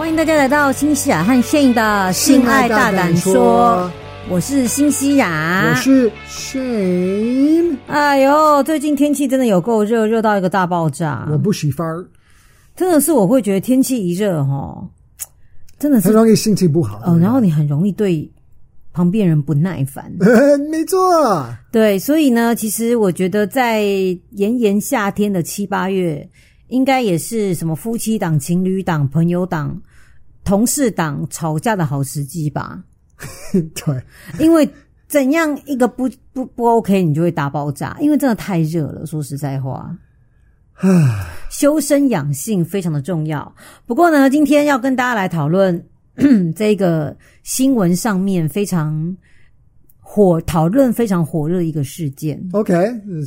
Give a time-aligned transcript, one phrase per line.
[0.00, 3.92] 欢迎大家来到新西亚和 Shane 的性爱大胆说。
[4.30, 7.76] 我是新西亚，我是 Shane。
[7.86, 11.28] 哎呦，最近天气真的有够热，热到一个大爆炸。
[11.30, 11.86] 我不喜欢，
[12.74, 14.88] 真的是我会觉得天气一热哈，
[15.78, 17.02] 真的是很容易心情不好。
[17.06, 18.28] 嗯，然后你很容易对
[18.94, 20.10] 旁边人不耐烦。
[20.70, 23.82] 没错，对，所以呢，其实我觉得在
[24.30, 26.26] 炎炎夏天的七八月，
[26.68, 29.78] 应该也是什么夫妻档、情侣档、朋友档、
[30.44, 32.82] 同事党吵架的好时机吧。
[33.52, 34.02] 对，
[34.38, 34.68] 因为
[35.06, 37.96] 怎样一个不不不 OK，你就会大爆炸。
[38.00, 39.94] 因为真的太热了，说实在话，
[40.74, 43.54] 唉，修身养性非常的重要。
[43.86, 45.84] 不过呢，今天要跟大家来讨论
[46.56, 49.16] 这个新闻上面非常
[50.00, 52.42] 火，讨论非常火热的一个事件。
[52.52, 52.74] OK，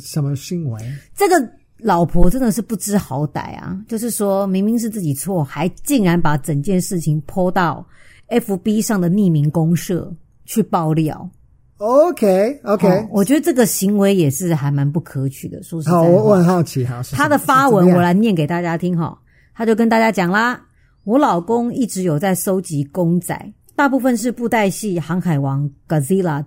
[0.02, 0.82] 什么新闻？
[1.14, 1.36] 这个
[1.84, 3.78] 老婆真的是不知好歹啊！
[3.86, 7.86] 就是说明明是自己错，还竟然把整件事情 po 到。
[8.26, 10.10] FB 上的匿名公社
[10.46, 11.28] 去爆料
[11.76, 15.62] ，OK OK，哦，我觉得这个行为也是还蛮不可取的。
[15.62, 19.16] 说实在话，好，我很好奇哈，他的发文我来念给大家听哈。
[19.54, 20.58] 他就跟大家讲啦，
[21.04, 23.38] 我老公一直有在收集公仔，
[23.76, 26.46] 大部分是布袋戏《航海王》Godzilla 的。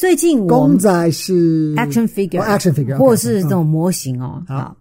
[0.00, 4.42] 最近我公仔是 action figure，或者是这种模型哦。
[4.48, 4.74] 好。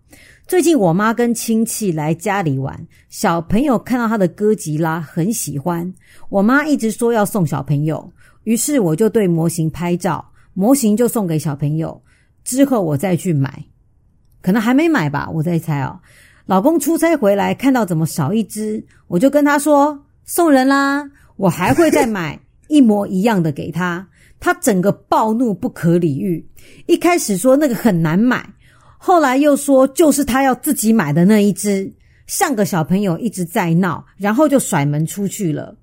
[0.47, 5.93] 最近我妈跟亲戚来家里玩，小朋友看到他的哥吉拉很喜欢，
[6.29, 8.09] 我妈一直说要送小朋友，
[8.45, 12.01] 于是我就对模型拍照，模型就送给小朋友，
[12.45, 13.65] 之后我再去买，
[14.41, 15.99] 可能还没买吧，我在猜哦。
[16.45, 24.07] 老公出差回来看到怎么少一只，我就跟他说送人啦，我还会再买一模一样的给他，
[24.39, 26.47] 他整个暴怒不可理喻，
[26.85, 28.49] 一开始说那个很难买。
[28.97, 31.91] 后来又说，就是他要自己买的那一只，
[32.27, 35.75] 像个小朋友一直在闹，然后就甩门出去了。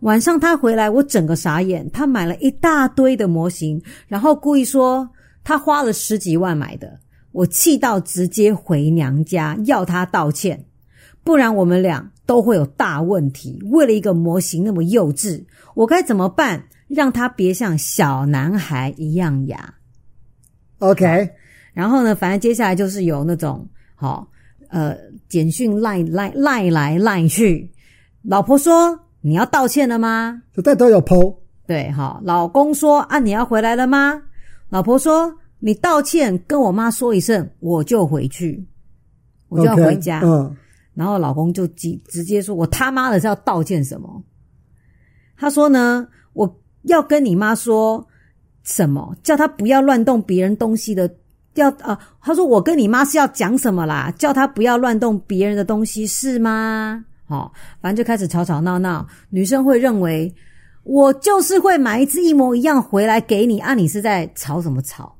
[0.00, 1.88] 晚上他回来，我整个傻眼。
[1.90, 5.08] 他买了一大堆的模型，然后故意说
[5.44, 6.98] 他花了十几万买的。
[7.32, 10.64] 我气到直接回娘家要他道歉，
[11.22, 13.58] 不然我们俩都会有大问题。
[13.70, 15.42] 为了一个模型那么幼稚，
[15.74, 16.62] 我该怎么办？
[16.86, 19.74] 让他别像小男孩一样呀。
[20.80, 21.30] OK。
[21.72, 24.28] 然后呢，反正接下来就是有那种，好、哦，
[24.68, 24.96] 呃，
[25.26, 27.70] 简讯赖赖赖来赖去。
[28.22, 31.34] 老婆说：“你要道歉了吗？”这带都有 po。
[31.66, 34.20] 对，好、哦，老公说：“啊，你要回来了吗？”
[34.68, 38.66] 老婆说：“你道歉，跟我妈说一声，我就回去，
[39.48, 40.54] 我就要回家。”嗯。
[40.98, 44.20] 然后老公就直直接说：“我他妈的是要道歉什么？”
[45.38, 48.04] 他说呢：“我要跟你妈说
[48.64, 49.14] 什么？
[49.22, 51.08] 叫她不要乱动别人东西的。”
[51.54, 54.12] 要啊，他说我跟你妈是要讲什么啦？
[54.16, 57.04] 叫他不要乱动别人的东西是吗？
[57.26, 59.04] 哦，反正就开始吵吵闹闹。
[59.30, 60.32] 女生会认为
[60.84, 65.16] 我就是会买一只一模一样回来给你啊，你是在吵什么吵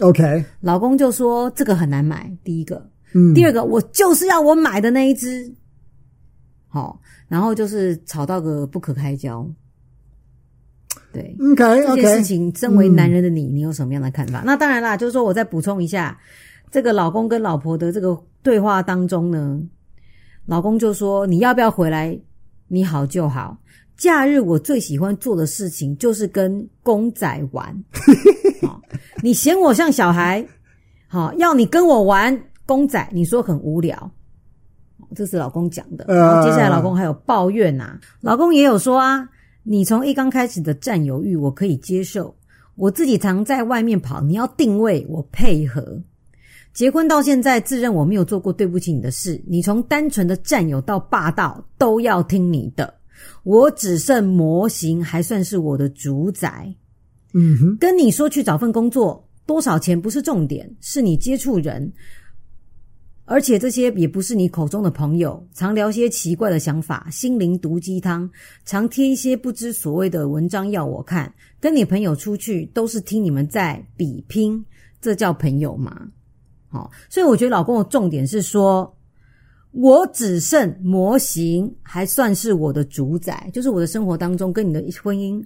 [0.00, 2.30] ？OK，老公就说这个很难买。
[2.44, 5.52] 第一个，嗯，第二个，我就是要我买的那一只。
[6.68, 6.98] 好，哦，
[7.28, 9.48] 然后就是吵到个不可开交。
[11.12, 14.42] 对，OK，OK，这件事情，身为男人的你，嗯，你有什么样的看法？
[14.44, 16.18] 那当然啦，就是说我再补充一下，
[16.72, 19.60] 这个老公跟老婆的这个对话当中呢，
[20.46, 22.18] 老公就说：“你要不要回来？
[22.66, 23.56] 你好就好。
[23.96, 27.84] 假日我最喜欢做的事情就是跟公仔玩。
[28.60, 28.82] 好，
[29.22, 30.44] 你嫌我像小孩，
[31.06, 32.36] 好，要你跟我玩
[32.66, 34.10] 公仔，你说很无聊。
[35.14, 36.04] 这是老公讲的。
[36.08, 39.28] 然后接下来老公还有抱怨呐，啊，老公也有说啊。”
[39.66, 42.36] 你从一刚开始的占有欲，我可以接受。
[42.74, 45.98] 我自己常在外面跑，你要定位，我配合。
[46.74, 49.42] 结婚到现在，自认我没有做过对不起你的事。
[49.46, 52.92] 你从单纯的占有到霸道，都要听你的。
[53.42, 56.70] 我只剩模型，还算是我的主宰。
[57.32, 61.90] 嗯哼，跟你说去找份工作，多少钱不是重点，是你接触人。
[63.26, 68.30] 而且这些也不是你口中的朋友，常聊些奇怪的想法，心灵毒鸡汤，
[68.66, 71.32] 常贴一些不知所谓的文章要我看。
[71.58, 74.62] 跟你朋友出去都是听你们在比拼，
[75.00, 76.06] 这叫朋友吗？
[76.68, 78.94] 好，所以我觉得老公的重点是说，
[79.70, 85.42] 我只剩模型，还算是我的主宰，就是我的生活当中跟你的婚姻，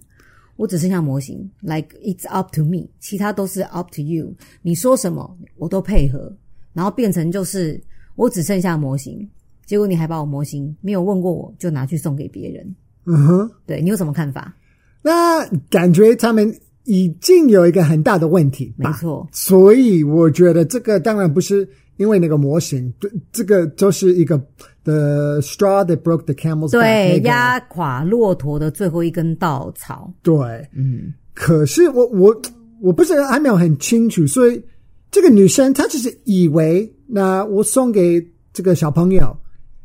[0.56, 4.34] 我只剩下模型，like it's up to me，其他都是 up to you。
[4.62, 6.36] 你说什么我都配合。
[6.78, 7.82] 然后变成就是
[8.14, 9.28] 我只剩下模型，
[9.66, 12.64] 结果你还把我模型没有问过我就拿去送给别人。
[13.04, 14.54] 嗯哼，对，你有什么看法？
[15.02, 16.54] 那感觉他们
[16.84, 19.26] 已经有一个很大的问题，没错。
[19.32, 24.38] 所以我觉得这个当然不是因为那个模型，对，这个就是一个
[24.84, 30.14] the straw that broke the camel's back，对，压垮骆驼的最后一根稻草。
[30.22, 30.36] 对，
[30.76, 31.12] 嗯。
[31.34, 32.40] 可是我我
[32.80, 34.62] 我不是还没有很清楚，所以
[35.10, 39.36] 这个女生她只是以为，那我送给这个小朋友，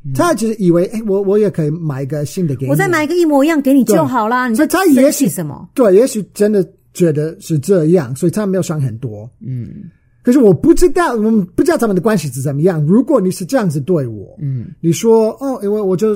[0.06, 4.48] 嗯、她只是以为，哎，我我也可以买一个新的给你，我再买一个一模一样给你就好啦。
[4.48, 5.70] 你说她也许什么？
[5.74, 6.68] 对，也许真的。
[6.94, 9.28] 觉得是这样，所以他没有想很多。
[9.40, 9.90] 嗯，
[10.22, 12.86] 可是我不知道，我们不知道他们的关系是怎么样。
[12.86, 16.16] 如果你是这样子对我，嗯，你说哦，因为我就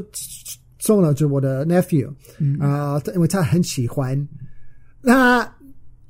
[0.78, 2.08] 送了就我的 nephew，
[2.38, 4.16] 嗯啊、呃，因为他很喜欢，
[5.02, 5.52] 那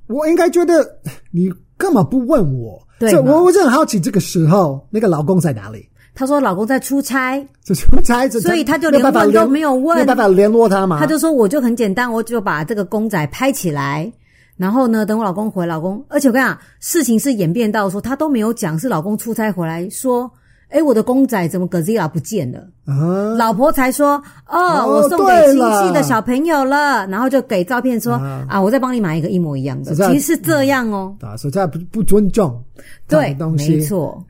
[0.08, 1.00] 我应该觉得
[1.32, 2.81] 你干嘛不问我？
[3.00, 5.88] 对，我我就很好奇，这个时候那个老公在哪里？
[6.15, 11.00] 他说老公在出差，出差，所以他就连问都没有问，没办法联络他嘛。
[11.00, 14.12] 他就说我就很简单，我就把这个公仔拍起来。
[14.56, 20.31] 然后呢，等我老公回，老公，而且我跟你讲，事情是演变到说他都没有讲，是老公出差回来说，
[20.69, 22.60] 诶，我的公仔怎么 Godzilla 不见了？
[22.86, 31.16] 啊，老婆才说，哦，哦我送给亲戚的小朋友了，然后就给照片说，啊，啊，我再帮你买一个一模一样的，其实是这样哦。
[31.22, 32.64] 啊，所以他不不尊重，
[33.08, 34.25] 对，没错，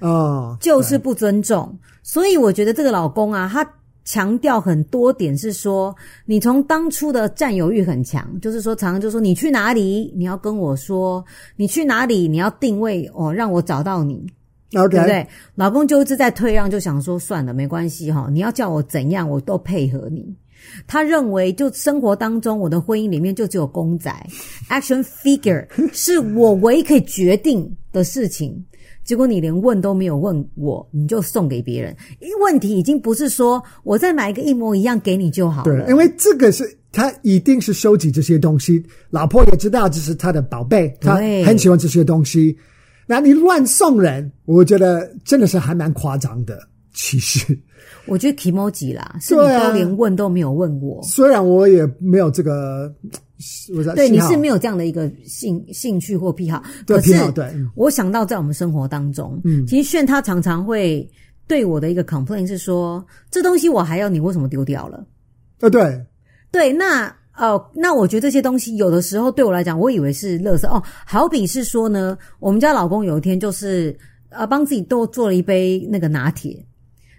[0.00, 3.66] 哦，就是不尊重，所以我觉得这个老公啊，他。
[4.04, 5.94] 强调很多点是说，
[6.24, 11.22] 你从当初的占有欲很强，就是说常常就说你去哪里，你要跟我说。
[11.56, 14.26] 你去哪里，你要定位哦，让我找到你
[14.72, 14.88] ，Okay.
[14.88, 15.26] 对不对？
[15.54, 20.34] 老公就一直在退让，就想说算了，没关系哈，你要叫我怎样，我都配合你。
[20.86, 24.12] 他认为，就生活当中，我的婚姻里面就只有公仔，
[24.68, 28.64] action figure 是我唯一可以决定的事情。
[29.04, 31.96] 结果你连问都没有问我，你就送给别人。
[32.20, 35.84] 因为问题已经不是说我再买一个一模一样给你就好了。
[35.84, 41.14] 对，因为这个是他一定是收集这些东西，老婆也知道这是他的宝贝，他
[41.46, 42.54] 很喜欢这些东西。
[43.08, 46.56] 那你乱送人，我觉得真的是还蛮夸张的。
[46.94, 47.58] 其实，
[48.06, 51.02] 我觉得 kimoji 啦，是你都连问都没有问我。
[51.02, 52.94] 虽然我也没有这个。
[53.72, 61.08] 我在对，你是没有这样的一个兴兴趣或癖好，对，癖好，对，我想到在我们生活当中，嗯，其实炫他常常会
[61.46, 65.06] 对我的一个 complaint 是说，这东西我还要，你为什么丢掉了？
[65.60, 66.04] 呃，对，
[66.50, 73.96] 对，那哦、呃，那我觉得这些东西有的时候对我来讲，我以为是垃圾哦，好比是说呢，我们家老公有一天就是
[74.30, 76.66] 呃帮自己多做了一杯那个拿铁，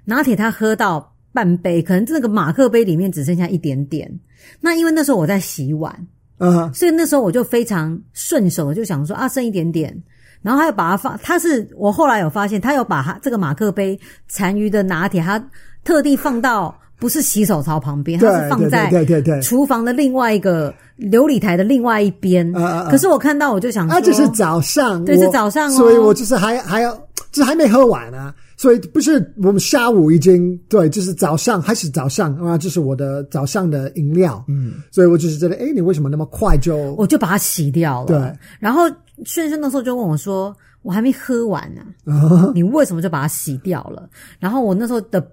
[0.04, 4.12] 拿铁他喝到半杯，可能那个马克杯里面只剩下一点点。
[4.60, 6.08] 那因为那时候我在洗碗，
[6.40, 6.74] 嗯、uh-huh.
[6.74, 9.96] 所以那时候我就非常顺手的就想说啊，剩一点点，
[10.42, 15.42] 然后他又把它放，他是我后来有发现，他有把他这个马克杯残余的拿铁，他
[15.84, 22.52] 特地放到不是洗手槽旁边，它是放在对对对厨房的另外一个琉璃台的另外一边。
[22.54, 22.90] Uh-uh.
[22.90, 26.94] 可是我看到我就想说，啊，这是早上，对，是早上哦，所以我就是还还要，
[27.32, 28.36] 就是还没喝完啊。
[28.58, 34.44] 所以不是我们下午已经对，就是早上还是早上啊，这是我的早上的饮料。
[34.50, 36.76] 嗯，所以我就是觉得，哎，你为什么那么快就？
[36.98, 38.08] 我就把它洗掉了。
[38.08, 38.82] 对，然后
[39.24, 40.54] 炫炫那时候就问我说
[40.84, 41.82] ：“我还没喝完呢、
[42.14, 44.10] 啊，你为什么就把它洗掉了？”
[44.40, 45.26] 然后我那时候的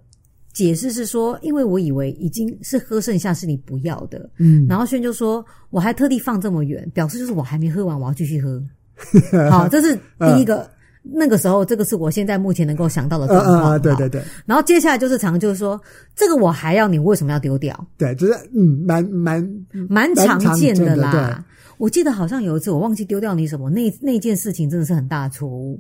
[0.57, 8.63] 解释是说：“因为我以为已经是喝剩下是你不要的。”嗯，然后轩就说：“我还特地放这么远，表示就是我还没喝完，我要继续喝。
[9.53, 10.67] ”好，这是第一个。
[11.09, 13.81] 那个时候，这个是我现在目前能够想到的状况。
[13.81, 14.21] 对对对。
[14.45, 15.81] 然后接下来就是常就是说，
[16.17, 17.87] 这个我还要你为什么要丢掉？
[17.97, 21.13] 对，就是嗯，蛮蛮蛮常见的啦。
[21.13, 21.45] 的
[21.79, 25.79] 我记得好像有一次我忘记丢掉你什么，那那件事情真的是很大的错误。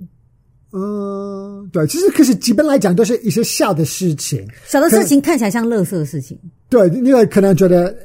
[0.72, 6.38] 嗯，对，其实可是基本来讲都是一些小的事情，小的事情看起来像垃圾的事情。
[6.68, 7.96] 对，因为可能觉得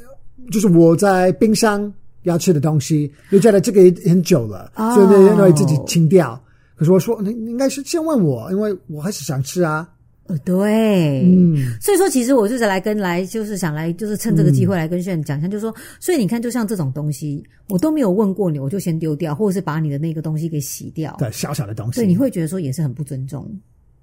[0.51, 1.91] 就是我在冰箱
[2.23, 6.39] 要吃的东西，就觉得这个也很久了，哦、所以认为自己清掉。
[6.75, 9.87] 可是我说，你应该是先问我，因为我还是想吃啊。
[10.31, 21.15] 呃，对，嗯，所以说其实我就是来跟来，就是想来，就是趁这个机会来跟炫讲一下，就是说，所以你看，就像这种东西，我都没有问过你，我就先丢掉，或者是把你的那个东西给洗掉。
[21.19, 23.45] 对，小小的东西，对，你会觉得说也是很不尊重。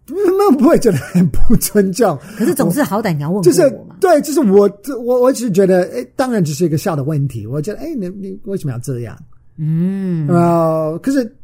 [0.06, 3.96] 那不会觉得很不尊重，可是总是好歹你要问过我嘛。
[3.98, 4.70] 就是对，就是我，
[5.04, 7.46] 我我只是觉得，哎，当然只是一个小的问题。
[7.46, 9.18] 我觉得，哎，你你为什么要这样？
[9.56, 11.34] 嗯，呃，可是。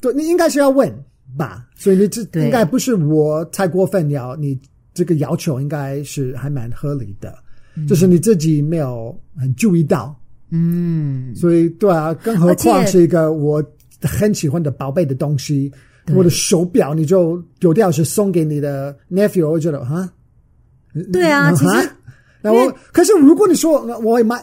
[0.00, 0.92] 对，你应该是要问
[1.36, 4.58] 吧，所以你这应该不是我太过分了，你
[4.92, 7.34] 这个要求应该是还蛮合理的，
[7.76, 10.14] 嗯、就是你自己没有很注意到，
[10.50, 13.64] 嗯，所以对啊，更何况是一个我
[14.00, 15.72] 很喜欢的宝贝的东西，
[16.14, 20.08] 我的手表你就丢掉是送给你的 nephew，我觉得哈，
[21.12, 21.90] 对啊，其实，
[22.42, 24.42] 那我可是如果你说我会买。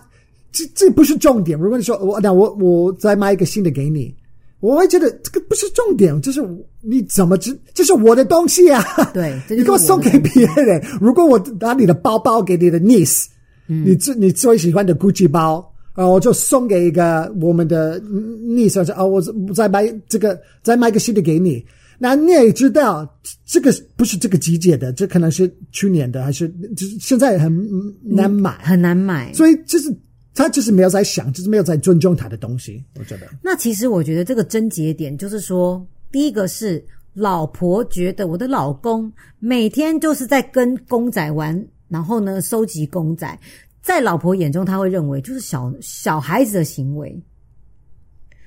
[0.53, 1.57] 这这不是重点。
[1.57, 4.13] 如果你说我那我我再买一个新的给你，
[4.61, 6.41] 我会觉得这个不是重点，就是
[6.79, 8.81] 你怎么知这是我的东西啊？
[9.13, 10.81] 对，你给我送给别人。
[11.01, 13.25] 如果我拿你的包包给你的 niece，
[13.67, 15.67] 嗯，你最你最喜欢的 Gucci 包。
[15.93, 19.21] 啊，我就送给一个我们的 niece，说啊，我
[19.53, 21.61] 再买这个，再买个新的给你。
[21.99, 23.05] 那你也知道，
[23.45, 27.51] 这个不是这个季节的，这可能是去年的，还是就是现在很
[28.01, 29.33] 难买，嗯，很难买。
[29.33, 29.93] 所以就是
[30.33, 32.83] 他就是没有在想，就是没有在尊重他的东西。
[32.97, 33.27] 我觉得。
[33.43, 36.83] 那其实我觉得这个症结点就是说，第一个是
[37.13, 43.39] 老婆觉得我的老公每天就是在跟公仔玩，然后呢收集公仔。
[43.81, 47.19] 在老婆眼中，他会认为就是小小孩子的行为。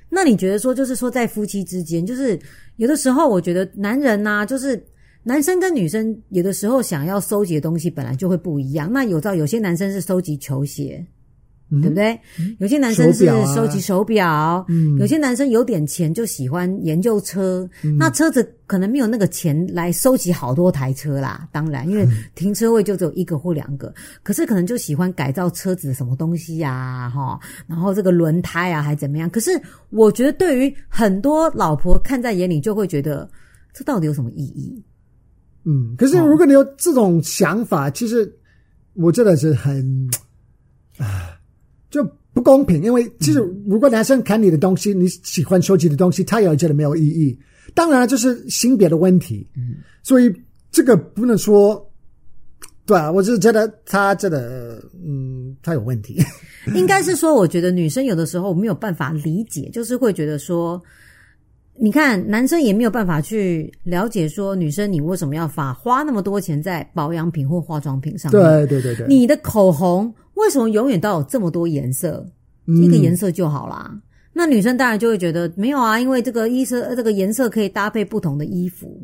[0.08, 2.38] 那你觉得说，就是说在夫妻之间，就是
[2.76, 4.80] 有的时候，我觉得男人呐、啊，就是
[5.24, 8.90] 男生跟女生有的时候想要收集的东西本来就会不一样。
[8.92, 11.04] 那有照有些男生是收集球鞋。
[11.70, 12.18] 对不对？
[12.58, 17.96] 有些男生是收集手表，啊嗯，有些男生有点钱就喜欢研究车，嗯。
[17.96, 21.48] 那车子可能没有那个钱来收集好多台车啦。
[21.50, 27.40] 当然，因为停车位就只有一个或两个，嗯，可是可能就喜欢改造车子什么东西呀，啊，哈。
[27.66, 29.28] 然后这个轮胎啊，还怎么样？
[29.30, 29.50] 可是
[29.90, 33.28] 我觉得，对于很多老婆看在眼里，就会觉得
[33.72, 34.80] 这到底有什么意义？
[35.64, 38.30] 嗯，可是如果你有这种想法，哦，其实
[38.92, 40.08] 我真的是很
[40.98, 41.33] 啊。
[41.94, 47.38] 就不公平，因为其实如果男生看你的东西，你喜欢收集的东西，他也觉得没有意义。
[47.72, 50.28] 当然，了，就是性别的问题，嗯，所以
[50.72, 51.88] 这个不能说，
[52.84, 56.20] 对啊，我就是觉得他这个，嗯，他有问题。
[56.74, 60.82] 应该是说，我觉得女生有的时候没有办法理解，就是会觉得说，
[61.78, 68.42] 你看男生也没有办法去了解说，女生你为什么要花花那么多钱在保养品或化妆品上面？
[68.42, 70.12] 对对对对，你的口红。
[70.34, 72.26] 为什么永远都有这么多颜色？
[72.66, 73.90] 一个颜色就好啦。
[73.92, 74.00] 嗯。
[74.36, 79.00] 那女生当然就会觉得没有啊，因为这个衣色，这个颜色可以搭配不同的衣服。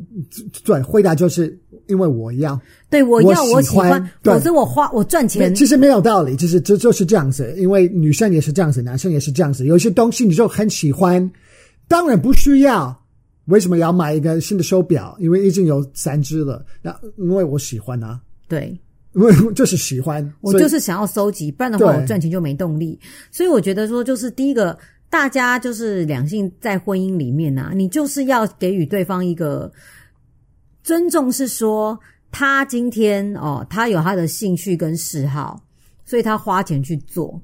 [0.65, 1.57] 对，回答就是
[1.87, 2.59] 因为我要，
[2.89, 5.55] 对，我要，我喜欢，否则我花我赚钱。
[5.55, 9.65] 其实没有道理，就是这就是这样子，因为女生也是这样子，男生也是这样子。
[9.65, 11.31] 有些东西你就很喜欢，
[11.87, 12.99] 当然不需要。
[13.45, 15.15] 为什么要买一个新的手表？
[15.19, 16.63] 因为已经有三只了。
[16.81, 18.19] 那因为我喜欢啊。
[18.49, 18.77] 对。
[19.13, 22.97] 我就是喜欢，我就是想要收集，不然的话我赚钱就没动力。
[23.29, 24.77] 所以我觉得说，就是第一个，
[25.09, 29.69] 大家就是两性在婚姻里面啊，你就是要给予对方一个
[30.81, 31.99] 尊重，是说
[32.31, 35.61] 他今天哦，他有他的兴趣跟嗜好，
[36.05, 37.41] 所以他花钱去做。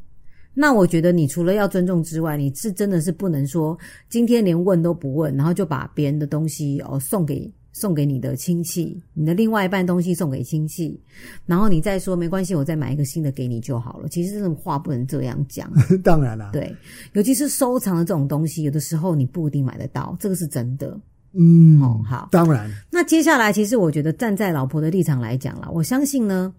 [0.53, 3.77] 那我觉得你除了要尊重之外，你是真的是不能说
[4.09, 7.53] 今天连问都不问，然后就把别人的东西哦送给。
[7.79, 10.99] 送给你的亲戚，你的另外一半东西送给亲戚，
[11.45, 14.09] 然后你再说没关系，我再买一个新的给你就好了。
[14.09, 15.71] 其实这种话不能这样讲。
[16.03, 16.75] 当然了，对，
[17.13, 20.99] 尤其是收藏的这种东西，有的时候你不一定买得到，这个是真的。
[21.33, 22.67] 嗯，哦，好，当然。
[22.89, 26.51] 那接下来，其实我觉得站在老婆的立场来讲啦，我相信呢，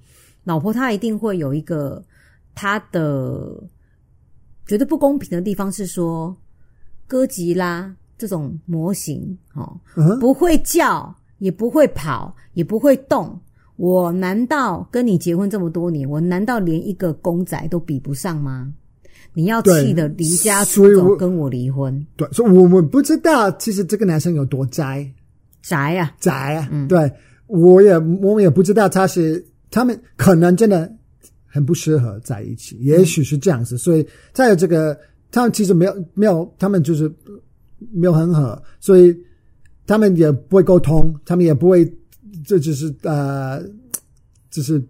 [0.45, 2.01] 老婆她一定会有一个
[2.55, 3.61] 她的
[4.67, 6.37] 觉得不公平的地方，是说
[7.09, 7.93] 哥吉拉。
[8.19, 9.81] 这种模型哦，
[10.19, 13.41] 不会叫，也不会跑，也不会动。
[13.77, 18.75] 我难道跟你结婚这么多年，我难道连一个公仔都比不上吗？
[19.35, 22.05] 你要气得离家出走，跟我离婚？
[22.17, 25.09] 对，所以我们不知道，其实这个男生有多宅，
[25.63, 26.69] 宅啊，宅啊。
[26.73, 27.09] 嗯，对，
[27.47, 30.93] 我也我们也不知道他是，他们可能真的
[31.47, 33.79] 很不适合在一起，也许是这样子。
[33.79, 34.99] 所以再有这个，
[35.31, 37.09] 他们其实没有没有，他们就是。
[37.93, 39.17] 没有很好，所以
[39.87, 41.85] 他们也不会沟通，他们也不会，
[42.47, 43.63] 这就是呃，
[44.51, 44.83] 就是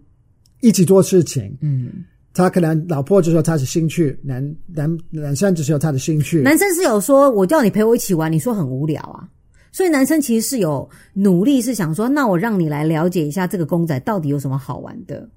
[0.60, 1.56] 一起做事情。
[1.60, 6.42] 嗯，他可能老婆就说他是兴趣，男男男生就是有他的兴趣。
[6.42, 9.28] 男生是有说我叫你陪我一起玩，你说很无聊啊，
[9.72, 15.28] 所以男生其实是有努力，是想说，那我让你来了解一下这个公仔到底有什么好玩的。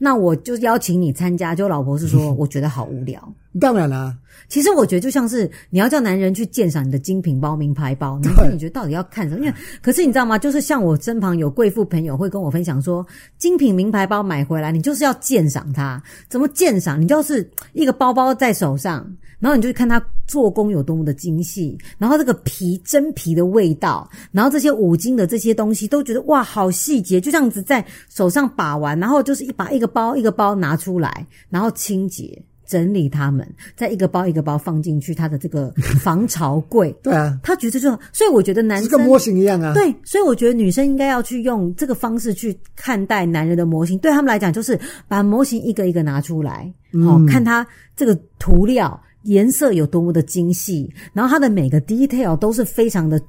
[0.00, 3.34] 那我就邀请你参加，就老婆是说， 我觉得好无聊。
[3.58, 4.16] 当然啦，
[4.48, 9.44] 其实我觉得就像是你要叫男人去鉴赏你的精品包、名牌包，男生你觉得到底要看什么？
[9.44, 10.38] 因为可是你知道吗？
[10.38, 13.06] 就是像我身旁有贵妇朋友会跟我分享说，
[13.38, 16.02] 精品名牌包买回来，你就是要鉴赏它。
[16.28, 17.00] 怎么鉴赏？
[17.00, 19.06] 你就是一个包包在手上。
[19.40, 32.36] 然后你就看它做工有多么的精细，然后这个皮真皮的味道，然后这些五金的这些东西都觉得哇，好细节，就这样子在手上把玩，然后就是一把一个包一个包拿出来，然后清洁
[32.68, 33.44] 整理它们，
[33.74, 36.94] 再一个包一个包放进去他的这个 防潮柜。
[37.02, 39.72] 对啊，他觉得就，所以我觉得男生跟模型一样啊。
[39.72, 43.98] 对，所以我觉得女生应该要去用这个方式去看待男人的模型。
[43.98, 46.72] 对他们来讲，就是把模型一个一个拿出来，
[47.04, 53.20] 好、嗯、看他这个涂料颜色有多么的精细，然后它的每个 detail 都是非常的。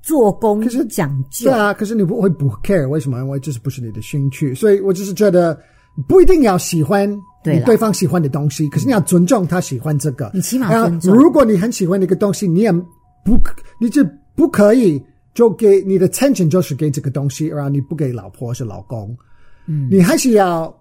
[0.00, 3.18] 做工可是讲究，对啊，可是你不会不 care 为什么？
[3.18, 5.60] 因为这是不是你的兴趣，所以我就是觉得
[6.06, 7.10] 不一定要喜欢
[7.44, 10.30] 你对方喜欢的东西，可是你要尊重他喜欢这个。
[10.34, 11.14] 你起码尊重。
[11.14, 12.70] 如果你很喜欢一个东西，你也
[13.24, 13.38] 不，
[13.80, 14.04] 你就
[14.36, 15.02] 不可以
[15.34, 19.16] 就给你的 attention 就是给这个东西，然后你不给老婆或是老公。
[19.66, 20.72] 嗯，你还是要，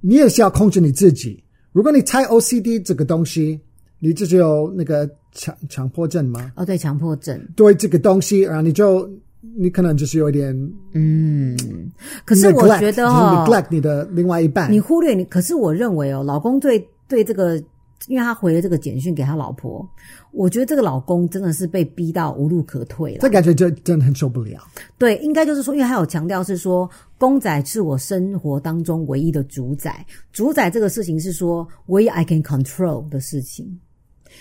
[0.00, 1.42] 你也是要控制你自己。
[1.72, 3.60] 如果你猜 OCD 这个东西，
[3.98, 5.10] 你就是有那个。
[5.34, 6.52] 强强迫症吗？
[6.56, 7.40] 哦，对，强迫症。
[7.56, 9.10] 对这个东西，然后你就
[9.56, 10.54] 你可能就是有一点
[10.92, 11.56] 嗯，
[12.24, 15.24] 可是我觉得哦，neglect 你的另外一半，你忽略你。
[15.24, 17.56] 可是我认为哦，老公对对这个，
[18.06, 19.84] 因为他回了这个简讯给他老婆，
[20.30, 23.18] 我觉得这个老公真的是被逼到无路可退了。
[23.20, 24.62] 这感觉就真的很受不了。
[24.96, 33.80] 对，应该就是说，因为他有强调是说，公仔是我生活当中唯一的主宰，主宰这个事情是说唯一 I can control 的事情。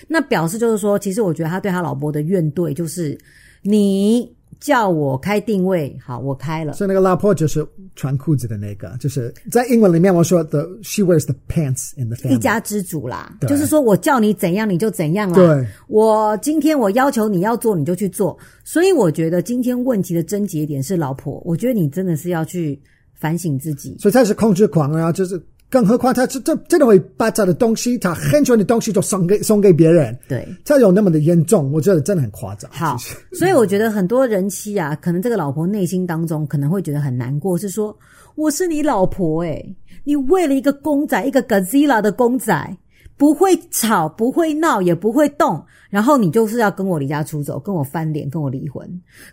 [0.08, 3.18] 那表示就是说，其实我觉得他对他老婆的怨怼就是，
[3.62, 4.32] 你
[4.62, 6.74] 叫我开定位，好，我开了。
[6.74, 12.36] 所以那个老婆就是穿裤子的那个，就是在英文里面我说的 she wears the pants in the family。
[12.36, 15.36] 一家之主啦，就是说我叫你怎样你就怎样啦。
[15.36, 22.80] 对，我今天我要求你要做你就去做，所以我觉得今天问题的症结点是老婆，我觉得你真的是要去
[23.16, 23.98] 反省自己。
[24.00, 25.44] 所以他是控制狂啊，就是。
[25.72, 30.16] 更何况他这这真的会把他的东西，他很喜欢的东西就送给送给别人。
[30.28, 32.70] 对，他有那么的严重，我觉得真的很夸张。
[32.72, 32.98] 好，
[33.32, 37.98] 所以我觉得很多人妻啊， 可能这个老婆内心当中可能会觉得很难过，是说
[38.36, 42.78] 我是你老婆诶，你为了一个公仔，一个 Godzilla 的公仔。
[43.22, 48.84] 不会吵，不会闹，也不会动，然后你就是要跟我离家出走，跟我翻脸，跟我离婚。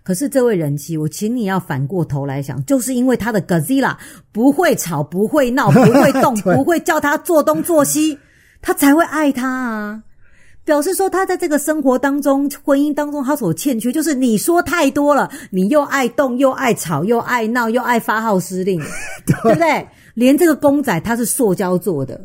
[0.02, 3.97] 可是这位人妻，我请你要反过头来想，就是因为他的 Godzilla
[4.30, 8.18] 不会吵，不会闹，不会动， 不会叫他做东做西，
[8.61, 10.02] 他才会爱他啊。
[10.66, 18.79] 表示说他在这个生活当中、婚姻当中，他所欠缺就是你说太多了，你又爱动，又爱吵，又爱闹，又爱发号施令，
[19.24, 19.88] 对，对不对？
[20.12, 22.20] 连这个公仔他是塑胶做的。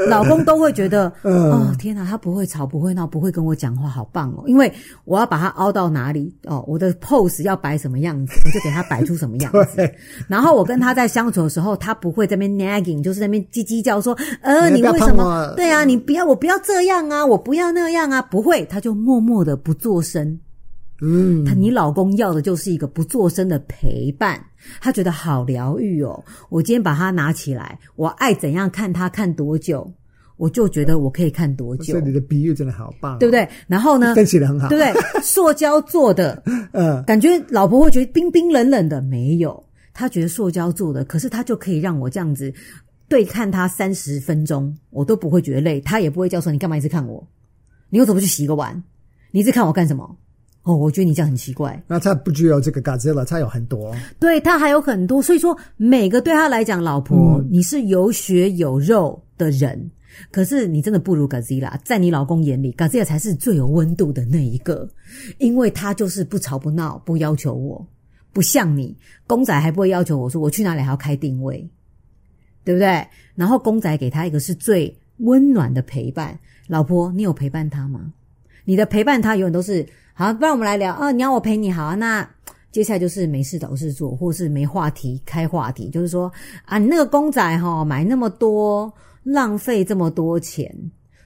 [0.08, 4.44] 老公都会觉得， 哦天哪，他不会吵，不会闹，不会跟我讲话，好棒哦！
[4.46, 4.72] 因为
[5.04, 9.90] 我要把他凹到哪里哦，我的 pose 要摆什么样子，我就给他摆出什么样子。
[10.28, 12.50] 然后我跟他在相处的时候，他不会在那边
[12.82, 15.52] nagging，就是在那边叽叽叫说，呃，你为什么？
[15.56, 20.38] 对啊，你不要，我不要这样啊，我不要那样啊，不会，他就默默的不做声。
[21.00, 24.44] 嗯，他你老公要的就是一个不做声的陪伴，
[24.80, 26.24] 他觉得好疗愈哦。
[26.48, 29.90] 我今天把它拿起来，我爱怎样看它看多久，
[30.36, 31.94] 我就觉得我可以看多久。
[31.94, 33.48] 这里的比喻真的好棒，对不对？
[33.66, 35.02] 然后呢，分析得很好，对不对？
[35.22, 36.42] 塑胶做的，
[36.72, 42.52] 嗯，感觉老婆会觉得冰冰冷冷的，没有，他觉得塑胶做的，可是他就可以让我这样子
[43.08, 47.26] 对看他三十分钟，我都不会觉得累，他也不会叫说你干嘛一直看我，
[47.90, 48.82] 你又怎么去洗个碗？
[49.30, 50.16] 你一直看我干什么？
[50.68, 51.82] 哦，我觉得你这样很奇怪。
[51.86, 53.96] 那他不只有这个 Godzilla，他有很多。
[54.20, 59.90] 对，他还有很多，所以说每个对他来讲，老婆、嗯、你是有血有肉的人，
[60.30, 64.86] 可是你真的不如 Godzilla，在你老公眼里，Godzilla 才是最有温度的那一个，
[65.38, 67.86] 因为他就是不吵不闹，不要求我，
[68.34, 68.94] 不像你
[69.26, 71.66] 公仔还不会要求我说我去哪里还要开定位，
[72.62, 73.06] 对不对？
[73.34, 78.12] 然后公仔给他一个是最温暖的陪伴，老婆，你有陪伴他吗？
[78.68, 79.84] 你的陪伴他永远都是。
[80.12, 81.10] 好，不然我们来聊啊！
[81.10, 81.94] 你要我陪你好啊？
[81.94, 82.28] 那
[82.70, 86.30] 接下来就是没事找事做，或是没话题开话题，就是说
[86.66, 90.70] 啊，你那个公仔齁买那么多，浪费这么多钱，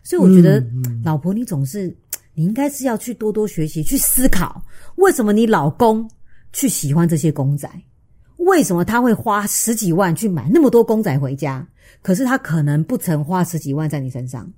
[0.05, 0.65] 所以我觉得
[1.05, 1.93] 老婆你总是
[2.35, 4.63] 你应该是要去多多学习，去思考
[4.95, 6.09] 为什么你老公
[6.53, 7.69] 去喜欢这些公仔，
[8.37, 11.67] 为什么他会花十几万去买那么多公仔回家，
[12.03, 14.49] 可是他可能不曾花十几万在你身上。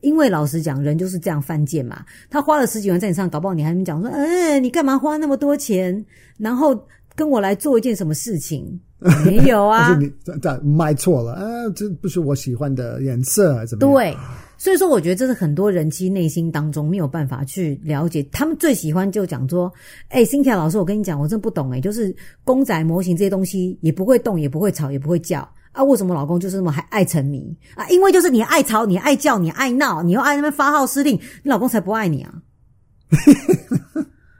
[0.00, 2.04] 因为老实讲，人就是这样犯贱嘛。
[2.28, 6.04] 他花了十几万在你身上，搞不好你还没讲说，哎，你干嘛花那么多钱，
[6.38, 6.78] 然后
[7.14, 8.80] 跟我来做一件什么事情？
[9.24, 11.42] 没有啊，不是你这这买错了啊，
[11.74, 14.14] 这不是我喜欢的颜色，还是怎么样？
[14.14, 14.20] 对，
[14.58, 18.22] 所以说我觉得这是很多人妻内心当中没有办法去了解。
[18.24, 19.72] 他们最喜欢就讲说，
[20.08, 25.48] 哎，Cynthia 老师，我跟你讲，我真的不懂哎，就是公仔模型这些东西也不会动，也不会吵，也不会叫。
[25.72, 27.86] 啊，为什么老公就是那么还爱沉迷啊？
[27.88, 32.32] 因为就是你爱吵，你爱叫，你爱闹，你又爱那边发号施令，你老公才不爱你啊！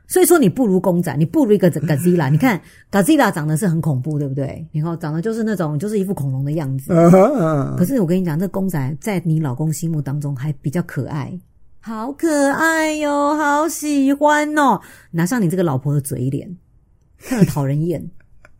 [0.07, 2.29] 所 所以说你不如公仔，你不如一个 Godzilla。
[2.29, 4.69] 你看 Godzilla 长得是很恐怖，对不对？
[4.73, 6.93] 然后长得就是那种就是一副恐龙的样子。
[6.93, 7.77] Uh.
[7.77, 11.33] 可是我跟你讲，这公仔在你老公心目当中还比较可爱，
[11.81, 14.81] 好可爱哟，好喜欢哦。
[15.13, 16.55] 拿上你这个老婆的嘴脸，
[17.19, 18.05] 看着讨人厌，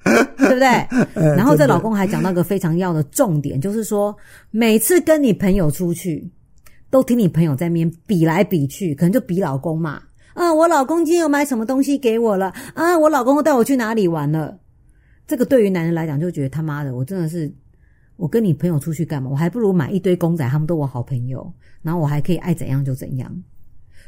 [0.37, 0.67] 对不对？
[1.37, 4.17] 然后这老公还讲到个非常要的重点，就是说
[4.51, 6.31] 每次跟你朋友出去，
[6.91, 10.03] 都听你朋友在那边比来比去，可能就比老公嘛。
[10.35, 12.53] 啊，我老公今天又买什么东西给我了？
[12.75, 14.59] 啊，我老公又带我去哪里玩了？
[15.27, 17.53] 这个对于男人来讲，就觉得他妈的，我真的是，
[18.17, 19.29] 我跟你朋友出去干嘛？
[19.31, 23.31] 我还不如买一堆公仔，他们都我好朋友，然后我还可以爱怎样就怎样。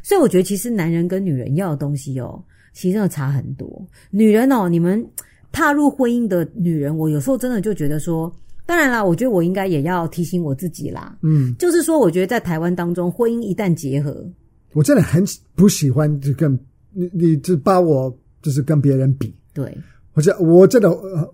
[0.03, 3.87] 所以我觉得，其实男人跟女人要的东西哦，其实真的差很多。
[4.11, 5.05] 女人哦，你们
[5.53, 8.33] 踏入婚姻的女人，我有时候真的就觉得说。
[8.65, 11.17] 当然啦，我觉得我应该也要提醒我自己啦。
[11.23, 14.25] 嗯，就是说，我觉得在台湾当中，婚姻一旦结合，
[14.73, 15.23] 我真的很
[15.57, 16.57] 不喜欢就跟
[16.93, 19.35] 你，你就把我就是跟别人比。
[19.53, 19.77] 对，
[20.15, 20.89] 我觉得我真的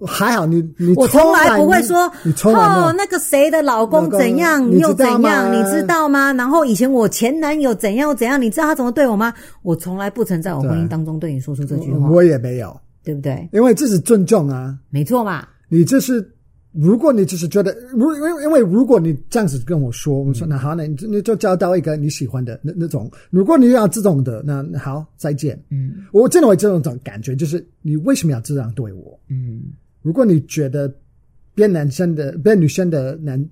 [0.07, 6.33] 还好，你你我从来不会说你从来哦，那个谁的老公怎样又怎样，你知道吗？
[6.33, 9.33] 然后以前我前男友怎样怎样，你知道他怎么对我吗？
[9.62, 12.74] 我从来不曾在我婚姻当中对你说出这句话，我也没有，
[13.09, 13.49] 对不对？
[13.55, 16.31] 因为这是尊重啊，没错嘛，你这是。
[16.73, 23.11] 如果你只是觉得，如因为因为如果你这样子跟我说，我说那好，那你你就交到一个你喜欢的那那种。
[23.31, 25.59] 如果你要这种的，那好，再见。
[25.71, 29.18] 嗯，我真的会这种感觉，就是你为什么要这样对我？
[29.29, 29.62] 嗯，
[30.03, 30.94] 如果你觉得
[31.55, 33.42] 变男生的变女生的男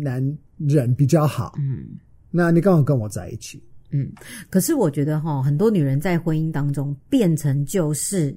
[0.00, 1.84] 男人比较好，嗯，
[2.30, 3.62] 那你干嘛跟我在一起？
[3.90, 4.10] 嗯，
[4.48, 8.34] 可是我觉得哈，很多女人在婚姻当中变成就是，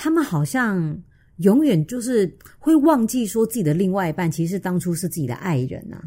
[0.00, 0.98] 他们好像。
[1.40, 6.04] 永远就是会忘记说自己的另外一半其实当初是自己的爱人呐、啊，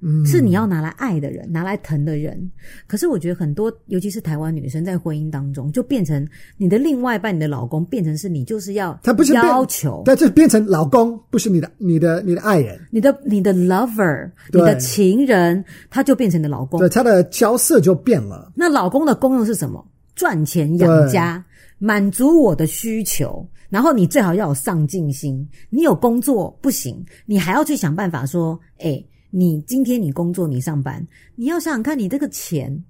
[0.00, 2.50] 嗯，是你要拿来爱的人，拿来疼的人。
[2.88, 6.26] 可是我觉得很多，尤其是台湾女生在婚姻当中，就变成
[6.56, 18.50] 你的另外一半，你的老公变成是你就是要他不是要求，但这变成老公不是你的，你的你的爱人，你的你的 lover，你的情人，他就变成你的老公，对，他的角色就变了。
[18.56, 19.86] 那老公的功用是什么？
[20.14, 21.51] 赚钱养家，对
[21.84, 23.44] 满足我的需求。
[23.68, 32.84] 然后你最好要有上进心，你有工作不行，你还要去想办法说，诶，你今天你工作你上班，你要想想看你这个钱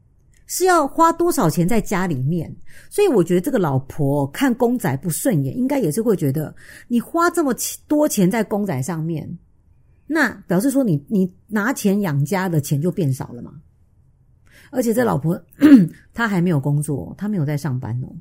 [0.46, 2.54] 是要花多少钱在家里面。
[2.90, 6.54] 所以我觉得这个老婆看公仔不顺眼，应该也是会觉得
[6.88, 7.54] 你花这么
[7.88, 9.38] 多钱在公仔上面，
[10.06, 13.52] 那表示说你你拿钱养家的钱就变少了嘛。
[14.72, 15.40] 而且这老婆
[16.12, 18.12] 她还没有工作，她没有在上班哦。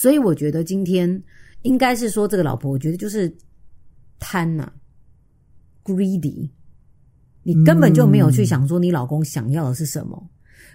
[0.00, 1.20] 所以我觉得今天
[1.62, 3.36] 应该是说这个老婆，我觉得就是
[4.20, 4.72] 贪呐、啊
[5.82, 6.48] ，greedy，
[7.42, 10.30] 你根本就没有去想说你老公想要的是什么，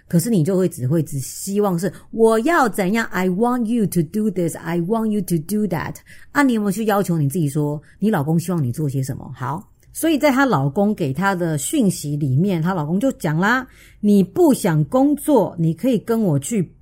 [0.06, 5.96] 可是你就会只会只希望是我要怎样，I want you to do this，I want you to do that。
[6.32, 9.32] 啊，你有没有去要求你自己说你老公希望你做些什么？
[9.34, 13.66] 好，所以在她老公给她的讯息里面，她老公就讲啦：
[14.00, 16.76] 你不想工作，你可以跟我去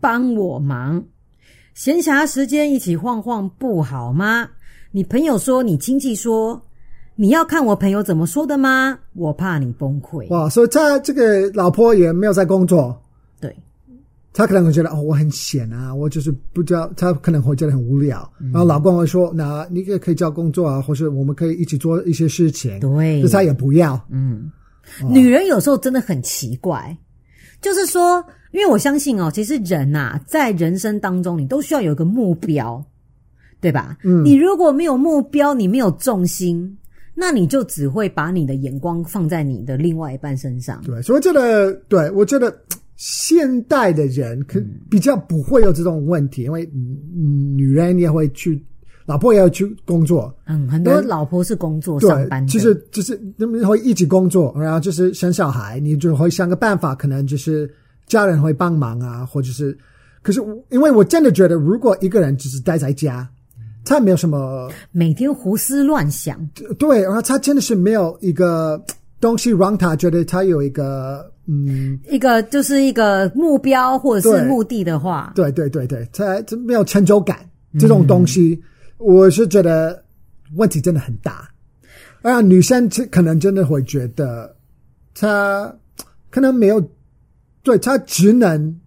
[0.00, 1.04] 帮我忙。
[1.76, 4.48] 闲暇时间一起晃晃不好吗？
[4.92, 6.58] 你朋友说，你亲戚说，
[7.16, 8.98] 你要看我朋友怎么说的吗？
[9.12, 10.26] 我怕你崩溃。
[10.28, 12.98] 哇，所以他这个老婆也没有在工作，
[13.38, 13.54] 对，
[14.32, 18.26] 他可能会觉得哦，我很闲啊，我就是不知道，他可能会觉得很无聊。
[18.40, 22.80] 嗯、然后老公会说，那你也可以找工作啊，或是我们可以一起做一些事情。
[22.80, 24.02] 对，就他也不要。
[24.08, 24.50] 嗯，
[25.02, 26.96] 哦、女人有时候真的很奇怪，
[27.60, 28.24] 就是说。
[28.56, 32.82] 因为我相信哦，其实人呐、啊，在人生当中，你都需要有一个目标，
[33.60, 33.98] 对吧？
[34.02, 36.74] 嗯，你如果没有目标，你没有重心，
[37.14, 40.80] 那你就只会把你的眼光放在你的另外一半身上。
[40.86, 42.58] 对，所以我觉得，对，我觉得
[42.96, 46.70] 现代的人可比较不会有这种问题，嗯、因为
[47.54, 48.64] 女人也会去，
[49.04, 50.34] 老婆也要去工作。
[50.46, 57.70] 嗯，很多老婆是工作上班的，其实就是他们会一起工作，然后就是生小孩，你就会想个办法，可能就是。
[58.06, 59.76] 家人会帮忙啊，或者是，
[60.22, 60.40] 可是
[60.70, 63.28] 因为我真的觉得，如果一个人只是待在家，
[63.84, 66.38] 他没有什么每天胡思乱想，
[66.78, 68.80] 对，然后他真的是没有一个
[69.20, 77.38] 东西让他觉得他有一个嗯，一个就是一个目标或者是目的的话，对对对对，他这没有成就感
[77.78, 78.60] 这种东西，
[78.98, 80.00] 嗯、我是觉得
[80.54, 81.48] 问题真的很大。
[82.22, 84.54] 而女生可能真的会觉得，
[85.12, 85.74] 她
[86.30, 86.80] 可能没有。
[87.66, 88.80] 对，他只能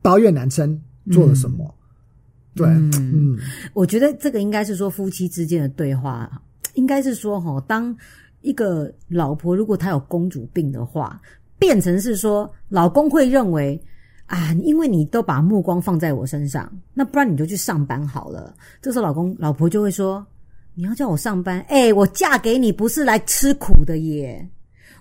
[0.00, 1.62] 抱怨男生做了什么。
[1.66, 2.90] 嗯、对，嗯，
[3.34, 3.38] 嗯
[3.74, 6.40] 我觉得这个应该是说夫妻之间的对话，
[6.72, 7.94] 应该是说哈，当
[8.40, 11.20] 一个老婆如果她有公主病的话，
[11.58, 13.78] 变成是说老公会认为
[14.24, 18.56] 啊，因为你都把目光放在我身上，那不然你就去上班好了。
[18.80, 20.26] 这时候老公老婆就会说
[20.72, 21.60] ：“你要叫我上班？
[21.68, 24.48] 哎，我嫁给你不是来吃苦的耶。”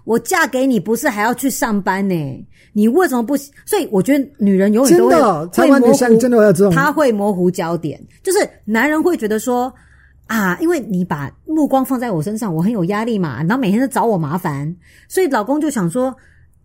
[0.04, 2.48] 我嫁给你不是还要去上班呢？
[2.74, 3.36] 你为什么不？
[3.66, 9.72] 所以我觉得女人永远都会真的，台湾女生真的会有这种，她会模糊焦点，就是男人会觉得说
[10.28, 14.74] 啊，因为你把目光放在我身上，我很有压力嘛，然后每天都找我麻烦，
[15.10, 16.16] 所以老公就想说，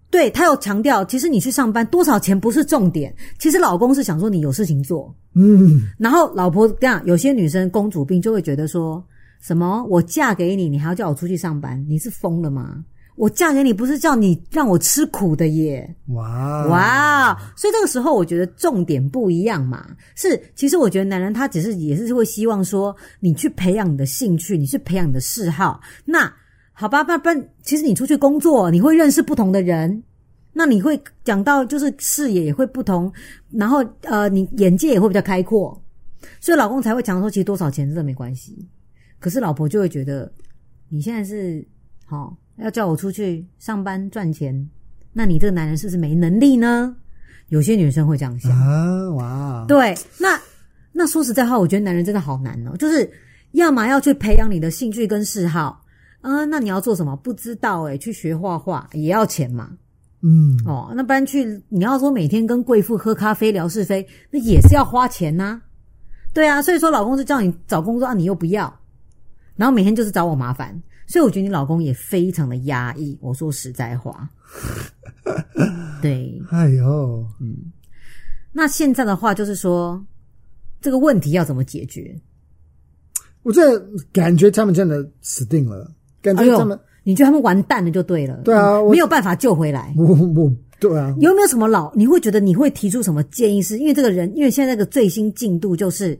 [0.08, 9.04] 对，他有强调，其实你去上班多少钱不是重点，其实老公是想说你有事情做，嗯，然后老婆这样，有些女生公主病就会觉得说
[9.40, 12.84] 什么，我嫁给你，你还要叫我出去上班，你是疯了吗？
[13.16, 15.96] 我嫁给你不是叫你让我吃苦的耶！
[16.08, 17.52] 哇哇！
[17.56, 19.96] 所以这个时候我觉得重点不一样嘛。
[20.14, 25.80] 是，其实我觉得男人他只是也是会希望说你去培养你的兴趣，你去培养你的嗜好。
[26.04, 26.30] 那
[26.74, 27.30] 好吧，不不，
[27.62, 30.02] 其实你出去工作，你会认识不同的人，
[30.52, 33.10] 那你会讲到就是视野也会不同，
[33.50, 35.82] 然后呃，你眼界也会比较开阔。
[36.38, 38.68] 所以老公才会讲说，其实多少钱真的没关系。
[39.18, 40.30] 可是老婆就会觉得
[40.90, 41.66] 你现在是
[42.04, 42.26] 好。
[42.26, 44.68] 齁要叫我出去上班赚钱，
[45.12, 46.96] 那你这个男人是不是没能力呢？
[47.48, 50.40] 有些女生会这样想啊，哇，对，那
[50.90, 53.08] 那说实在话，我觉得男人真的好难哦，就是
[53.52, 55.80] 要么要去培养你的兴趣跟嗜好，
[56.22, 57.14] 啊，那你要做什么？
[57.14, 59.70] 不知道诶，去学画画也要钱嘛，
[60.22, 65.60] 嗯，哦，那不然去你要说每天跟贵妇喝咖啡聊是非，那也是要花钱呐，
[66.34, 68.76] 对啊，所以说老公就叫你找工作啊，你又不要，
[69.54, 70.82] 然后每天就是找我麻烦。
[71.06, 73.16] 所以我觉得你老公也非常的压抑。
[73.20, 74.28] 我说实在话，
[76.02, 77.56] 对，哎呦，嗯，
[78.52, 80.04] 那现在的话就是说，
[80.80, 82.20] 这个问题要怎么解决？
[83.42, 83.78] 我这
[84.12, 85.88] 感觉他们真的死定了，
[86.20, 89.94] 感觉他们，哎、你觉得他们完蛋了就对了，对啊，没有办法救回来。
[89.96, 91.94] 我我对啊，有没有什么老？
[91.94, 93.62] 你会觉得你会提出什么建议？
[93.62, 96.18] 是因为这个人，因为现在这个最新进度就是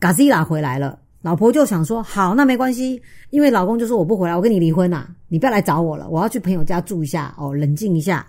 [0.00, 0.98] Godzilla 回来了。
[1.26, 8.24] 老婆就想说：“好，那没关系，因为老公就说我不回来，我跟你离婚呐，你不要来找我了，我要去朋友家住一下哦，冷静一下。”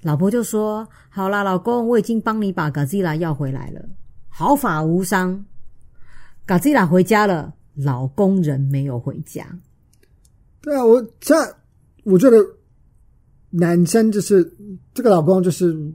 [0.00, 3.84] 老婆就说：“好啦，老公，我已经帮你把 Godzilla 要回来了，
[4.30, 5.44] 毫发无伤。
[6.46, 9.46] Godzilla 回家了，老公人没有回家。”
[10.62, 11.34] 对啊，我这
[12.04, 12.38] 我觉得
[13.50, 14.50] 男生就是
[14.94, 15.92] 这个老公就是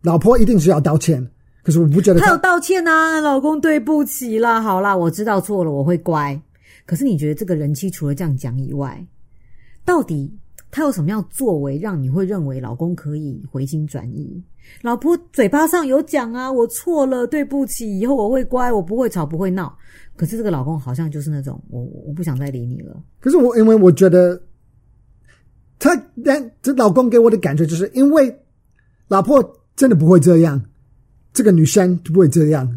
[0.00, 1.30] 老婆一定是要道歉。
[1.62, 6.40] 可是我不觉得他，他有道歉啊，老公对不起啦，好啦，我知道错了，我会乖。
[6.86, 9.06] 可是你觉得这个人妻除了这样讲以外，
[9.84, 10.32] 到底
[10.70, 14.42] 他有什么样作为让你会认为老公可以回心转意？
[14.82, 19.76] 老婆嘴巴上有讲啊，我错了，对不起，以后我会乖，我不会吵，不会闹。
[20.16, 22.96] 可是这个老公好像就是那种，我我不想再理你了。
[23.20, 24.40] 可是我因为我觉得
[25.78, 25.94] 他，
[26.24, 28.34] 但这老公给我的感觉就是因为
[29.08, 29.42] 老婆
[29.76, 30.62] 真的不会这样。
[31.32, 32.68] 这个女生就不会这样，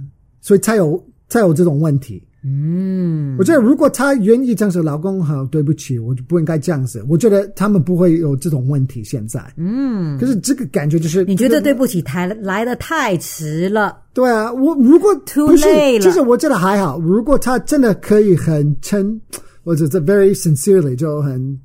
[0.41, 2.21] 所以才有才有这种问题。
[2.45, 7.01] 嗯，我觉得如果她愿意这样子，老公好，对不起，我就不应该这样子。
[7.07, 9.01] 我觉得他们不会有这种问题。
[9.01, 13.97] 现在，嗯，可是这个感觉就是你觉得对不起，太来的太迟了。
[14.13, 16.99] 对啊，我如果 too late 了，其实我觉得还好。
[16.99, 19.17] 如果他真的可以很诚，
[19.63, 21.57] 或者是 very sincerely 就很，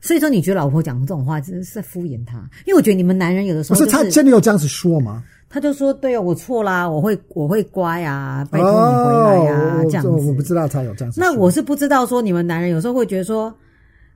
[0.00, 2.38] 所以说你觉得老婆讲这种话，真的是在敷衍他？
[2.64, 5.22] 因为我觉得你们男人有的时候、就是，不是他真的有这样子说吗？
[5.54, 10.08] 他就说：“对啊，我错啦，我会我会乖啊，拜托你回来呀、啊，哦、这样子。
[10.08, 11.20] 我不知道他有这样子。
[11.20, 13.56] 那我是不知道说你们男人有时候会觉得说，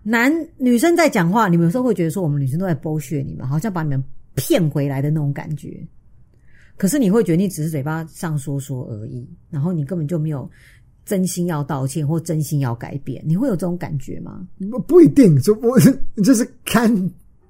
[0.03, 4.03] 男女生在讲话，你们有时候会觉得说我们女生都在剥削你们，好像把你们
[4.35, 5.81] 骗回来的那种感觉。
[6.77, 10.51] 可是你会觉得你只是嘴巴上说说而已，然后你根本就没有
[11.05, 14.45] 真心要道歉或真心要改变，你会有这种感觉吗？
[14.73, 15.79] 不不一定，就我
[16.25, 16.93] 就是看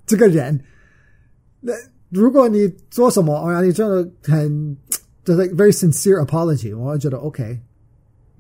[0.05, 0.61] 这个人
[1.59, 1.72] 那。”
[2.11, 4.77] 如果你做什么，啊，你真的很
[5.25, 7.59] 就是 very sincere apology，我会觉得 OK。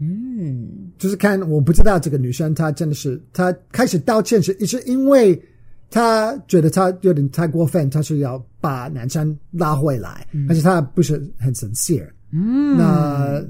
[0.00, 5.38] 嗯，就是看我不知道这个女生她真的是她开始道歉是是因为
[5.90, 12.08] 她觉得她有点太过分，她是要把男生拉回来，嗯、但是她不是很 sincere。
[12.30, 13.44] 嗯，那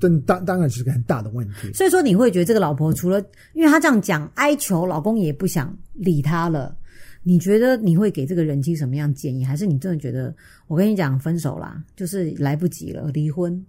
[0.00, 1.72] 当当当然是个很大的问题。
[1.74, 3.20] 所以说你会觉得这个老婆除了
[3.52, 6.74] 因为她这样讲哀求老公也不想理她了。
[7.22, 9.44] 你觉得你会给这个人妻什么样建议？
[9.44, 10.34] 还是你真的觉得
[10.66, 13.62] 我跟你讲分手啦，就是来不及了，离婚？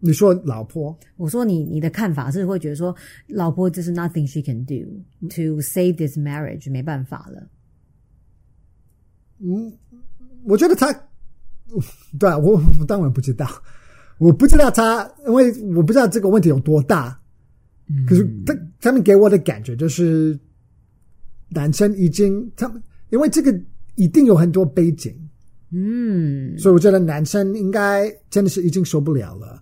[0.00, 0.98] 你说老婆？
[1.16, 2.94] 我说你你的看法是会觉得说
[3.28, 4.74] 老婆就是 nothing she can do
[5.28, 7.48] to save this marriage，没办法了。
[9.38, 9.72] 嗯，
[10.44, 10.92] 我觉得他，
[12.18, 13.48] 对啊，我我当然不知道，
[14.18, 17.20] 我不知道他，因为我不知道这个问题有多大。
[17.88, 20.36] 嗯，可是他他们给我的感觉就是。
[21.48, 23.56] 男生已经，他们因为这个
[23.94, 25.14] 一定有很多背景。
[25.72, 29.60] 嗯，所以我觉得男生应该真的是已经受不了了，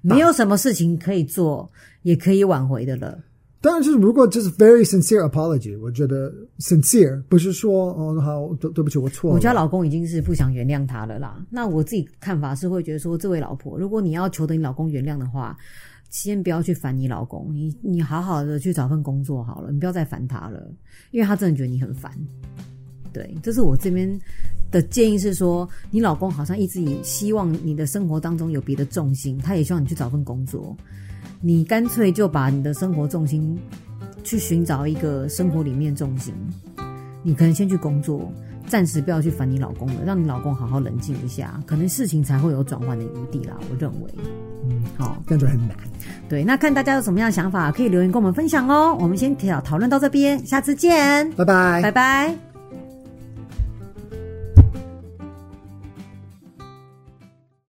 [0.00, 1.70] 没有什么事情可以做，
[2.02, 3.18] 也可以挽回的了。
[3.60, 9.34] 当然，就是如果就是 very sincere apology，我觉得 sincere 不是说哦好对对不起我错了。
[9.34, 11.44] 我家老公已经是不想原谅他了啦。
[11.50, 15.54] 那我自己看法是会觉得说，这位老婆，如果你要求得你老公原谅的话，
[16.10, 20.70] 先不要去烦你老公，你你好好的去找份工作好了，你不要再烦他了，
[21.12, 22.12] 因为他真的觉得你很烦。
[23.12, 24.08] 对，这是我这边
[24.70, 30.76] 的建议是说，你老公好像一直以希望你的生活当中有别的重心，他也希望你去找份工作。
[31.40, 33.58] 你干脆就把你的生活重心
[34.22, 36.34] 去寻找一个生活里面重心。
[37.22, 38.32] 你可能先去工作，
[38.70, 43.56] 暂时不要去烦你老公了，让你老公好好冷静一下，可能事情才会有转换的余地啦。
[43.68, 44.10] 我认为，
[44.68, 45.76] 嗯，好，这样就很难。
[46.28, 48.96] 对，那看大家有什么样的想法，可以留言跟我们分享哦。
[49.00, 52.49] 我们先讨讨论到这边，下次见，拜拜，拜拜。